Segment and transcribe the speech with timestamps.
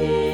[0.00, 0.29] see.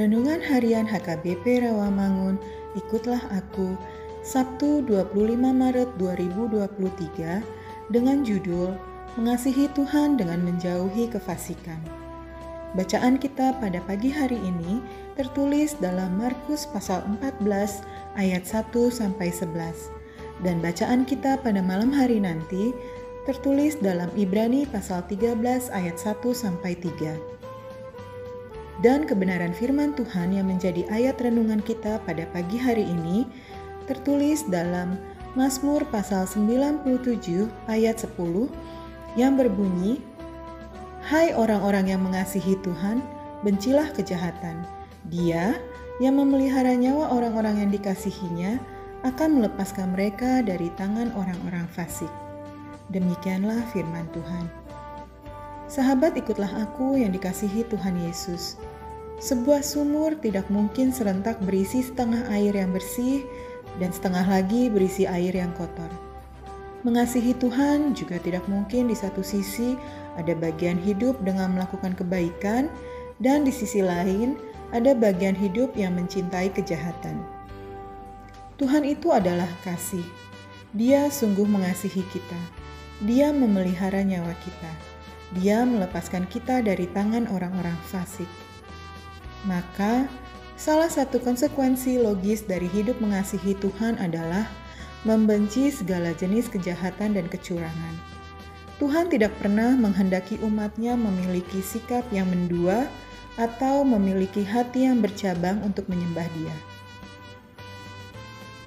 [0.00, 2.40] Renungan Harian HKBP Rawamangun,
[2.80, 3.76] ikutlah aku,
[4.24, 7.44] Sabtu 25 Maret 2023
[7.92, 8.72] dengan judul
[9.20, 11.76] Mengasihi Tuhan dengan Menjauhi Kefasikan.
[12.72, 14.80] Bacaan kita pada pagi hari ini
[15.20, 17.84] tertulis dalam Markus pasal 14
[18.16, 19.92] ayat 1 sampai 11
[20.40, 22.72] dan bacaan kita pada malam hari nanti
[23.28, 27.41] tertulis dalam Ibrani pasal 13 ayat 1 sampai 3.
[28.82, 33.22] Dan kebenaran firman Tuhan yang menjadi ayat renungan kita pada pagi hari ini
[33.86, 34.98] tertulis dalam
[35.38, 38.18] Mazmur pasal 97 ayat 10
[39.14, 40.02] yang berbunyi
[41.02, 43.02] Hai orang-orang yang mengasihi Tuhan,
[43.46, 44.66] bencilah kejahatan.
[45.10, 45.58] Dia
[46.02, 48.58] yang memelihara nyawa orang-orang yang dikasihinya
[49.02, 52.10] akan melepaskan mereka dari tangan orang-orang fasik.
[52.90, 54.46] Demikianlah firman Tuhan.
[55.70, 58.62] Sahabat, ikutlah aku yang dikasihi Tuhan Yesus.
[59.22, 63.22] Sebuah sumur tidak mungkin serentak berisi setengah air yang bersih
[63.78, 65.86] dan setengah lagi berisi air yang kotor.
[66.82, 69.78] Mengasihi Tuhan juga tidak mungkin di satu sisi
[70.18, 72.66] ada bagian hidup dengan melakukan kebaikan,
[73.22, 74.34] dan di sisi lain
[74.74, 77.22] ada bagian hidup yang mencintai kejahatan.
[78.58, 80.02] Tuhan itu adalah kasih.
[80.74, 82.40] Dia sungguh mengasihi kita.
[83.06, 84.72] Dia memelihara nyawa kita.
[85.38, 88.41] Dia melepaskan kita dari tangan orang-orang fasik.
[89.42, 90.06] Maka,
[90.54, 94.46] salah satu konsekuensi logis dari hidup mengasihi Tuhan adalah
[95.02, 97.94] membenci segala jenis kejahatan dan kecurangan.
[98.78, 102.86] Tuhan tidak pernah menghendaki umatnya memiliki sikap yang mendua
[103.38, 106.56] atau memiliki hati yang bercabang untuk menyembah Dia.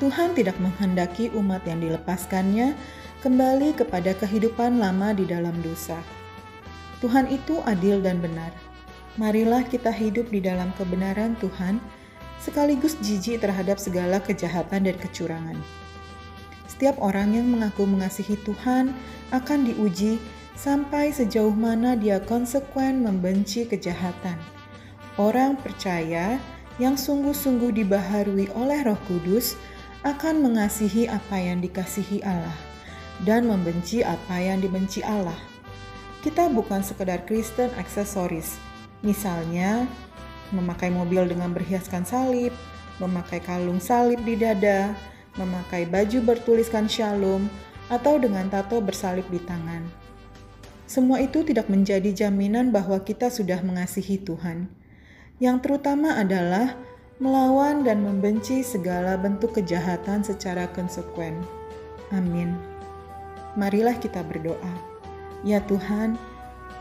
[0.00, 2.74] Tuhan tidak menghendaki umat yang dilepaskannya
[3.22, 6.00] kembali kepada kehidupan lama di dalam dosa.
[6.98, 8.50] Tuhan itu adil dan benar.
[9.20, 11.76] Marilah kita hidup di dalam kebenaran Tuhan,
[12.40, 15.58] sekaligus jijik terhadap segala kejahatan dan kecurangan.
[16.64, 18.96] Setiap orang yang mengaku mengasihi Tuhan
[19.30, 20.16] akan diuji
[20.56, 24.34] sampai sejauh mana dia konsekuen membenci kejahatan.
[25.20, 26.40] Orang percaya
[26.80, 29.60] yang sungguh-sungguh dibaharui oleh Roh Kudus
[30.02, 32.56] akan mengasihi apa yang dikasihi Allah
[33.28, 35.36] dan membenci apa yang dibenci Allah.
[36.24, 38.56] Kita bukan sekedar Kristen aksesoris,
[39.02, 39.86] misalnya
[40.54, 42.54] memakai mobil dengan berhiaskan salib,
[43.02, 44.94] memakai kalung salib di dada,
[45.36, 47.50] memakai baju bertuliskan shalom,
[47.90, 49.84] atau dengan tato bersalib di tangan.
[50.86, 54.68] Semua itu tidak menjadi jaminan bahwa kita sudah mengasihi Tuhan.
[55.40, 56.76] Yang terutama adalah
[57.16, 61.40] melawan dan membenci segala bentuk kejahatan secara konsekuen.
[62.12, 62.52] Amin.
[63.56, 64.74] Marilah kita berdoa.
[65.42, 66.20] Ya Tuhan,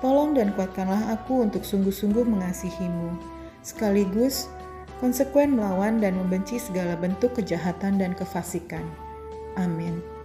[0.00, 3.16] tolong dan kuatkanlah aku untuk sungguh-sungguh mengasihimu,
[3.64, 4.48] sekaligus
[5.00, 8.84] konsekuen melawan dan membenci segala bentuk kejahatan dan kefasikan.
[9.56, 10.19] Amin.